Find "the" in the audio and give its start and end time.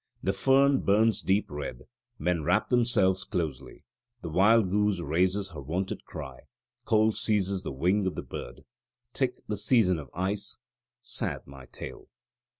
0.23-0.33, 4.23-4.31, 7.61-7.71, 8.15-8.23, 9.47-9.57